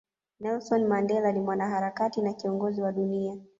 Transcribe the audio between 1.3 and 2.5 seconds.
ni Mwanaharakati na